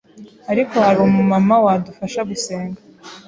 “ariko 0.51 0.75
hari 0.85 0.99
umumama 1.01 1.55
wadufasha 1.65 2.21
gusenga” 2.29 2.79